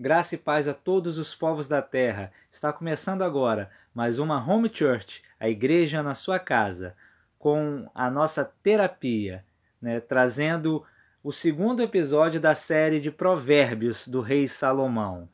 [0.00, 2.32] Graça e paz a todos os povos da terra.
[2.50, 6.96] Está começando agora mais uma Home Church, a igreja na sua casa,
[7.38, 9.44] com a nossa terapia,
[9.78, 10.82] né, trazendo
[11.22, 15.28] o segundo episódio da série de Provérbios do rei Salomão.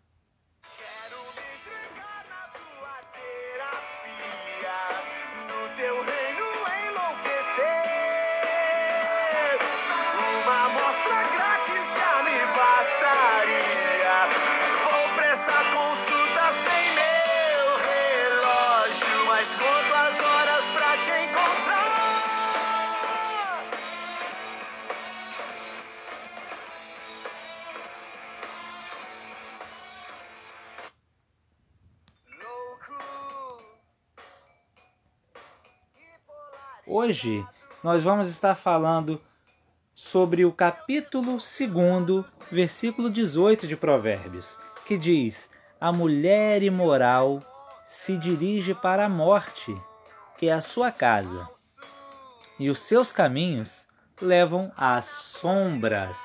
[36.88, 37.44] Hoje
[37.82, 39.20] nós vamos estar falando
[39.92, 45.50] sobre o capítulo 2, versículo 18 de Provérbios, que diz:
[45.80, 47.42] A mulher imoral
[47.84, 49.76] se dirige para a morte,
[50.38, 51.50] que é a sua casa,
[52.56, 53.84] e os seus caminhos
[54.22, 56.16] levam às sombras.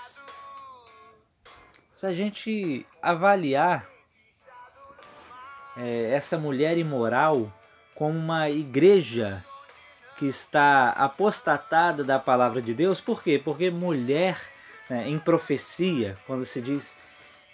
[1.92, 3.90] Se a gente avaliar
[5.76, 7.52] é, essa mulher imoral
[7.96, 9.44] como uma igreja
[10.22, 13.02] que está apostatada da palavra de Deus.
[13.02, 13.42] Por quê?
[13.44, 14.40] Porque mulher,
[14.88, 16.96] né, em profecia, quando se diz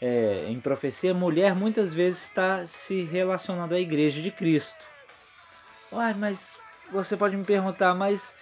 [0.02, 4.84] é, em profecia, mulher muitas vezes está se relacionando à igreja de Cristo.
[5.94, 6.60] Uai, mas
[6.92, 8.36] você pode me perguntar, mas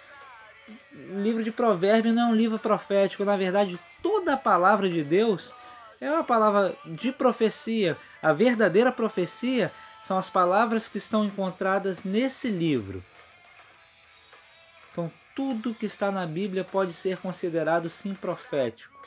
[1.22, 3.24] livro de Provérbios não é um livro profético.
[3.24, 5.54] Na verdade, toda a palavra de Deus
[6.00, 7.96] é uma palavra de profecia.
[8.20, 9.70] A verdadeira profecia
[10.02, 13.04] são as palavras que estão encontradas nesse livro.
[14.96, 19.06] Então, tudo que está na Bíblia pode ser considerado sim profético,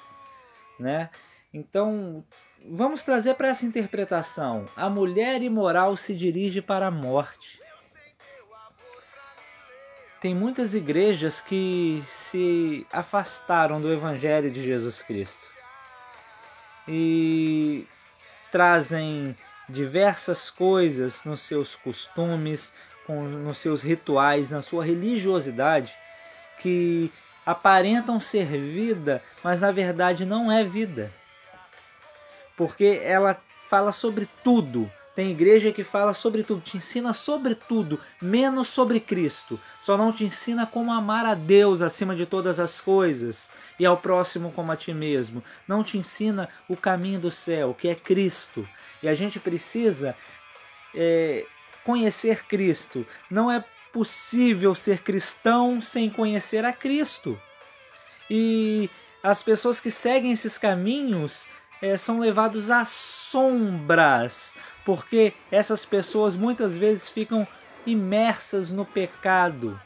[0.80, 1.10] né?
[1.52, 2.24] Então,
[2.64, 7.60] vamos trazer para essa interpretação: a mulher imoral se dirige para a morte.
[10.22, 15.50] Tem muitas igrejas que se afastaram do Evangelho de Jesus Cristo
[16.88, 17.88] e
[18.52, 19.36] trazem
[19.68, 22.72] diversas coisas nos seus costumes,
[23.10, 25.92] com, nos seus rituais, na sua religiosidade,
[26.60, 27.12] que
[27.44, 31.12] aparentam ser vida, mas na verdade não é vida.
[32.56, 34.92] Porque ela fala sobre tudo.
[35.16, 39.60] Tem igreja que fala sobre tudo, te ensina sobre tudo, menos sobre Cristo.
[39.82, 43.98] Só não te ensina como amar a Deus acima de todas as coisas e ao
[43.98, 45.44] próximo como a ti mesmo.
[45.68, 48.70] Não te ensina o caminho do céu, que é Cristo.
[49.02, 50.16] E a gente precisa
[50.94, 51.48] é,
[51.90, 53.04] conhecer Cristo.
[53.32, 57.42] Não é possível ser cristão sem conhecer a Cristo.
[58.30, 58.88] E
[59.24, 61.48] as pessoas que seguem esses caminhos
[61.82, 64.54] é, são levados às sombras,
[64.86, 67.48] porque essas pessoas muitas vezes ficam
[67.88, 69.82] imersas no pecado.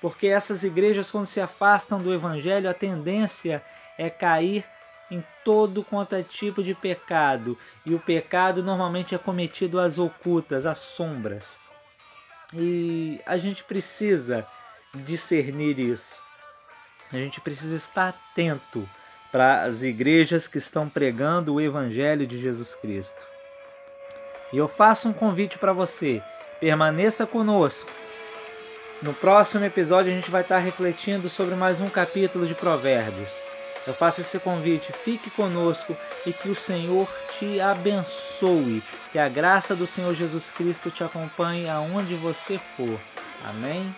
[0.00, 3.62] Porque essas igrejas, quando se afastam do Evangelho, a tendência
[3.96, 4.64] é cair
[5.10, 10.66] em todo quanto é tipo de pecado, e o pecado normalmente é cometido às ocultas,
[10.66, 11.58] às sombras.
[12.54, 14.46] E a gente precisa
[14.94, 16.16] discernir isso.
[17.12, 18.88] A gente precisa estar atento
[19.30, 23.26] para as igrejas que estão pregando o evangelho de Jesus Cristo.
[24.52, 26.22] E eu faço um convite para você,
[26.60, 27.90] permaneça conosco.
[29.02, 33.47] No próximo episódio a gente vai estar refletindo sobre mais um capítulo de Provérbios.
[33.88, 38.82] Eu faço esse convite, fique conosco e que o Senhor te abençoe.
[39.10, 43.00] Que a graça do Senhor Jesus Cristo te acompanhe aonde você for.
[43.42, 43.94] Amém?